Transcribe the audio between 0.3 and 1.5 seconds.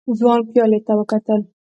پيالې ته وکتل.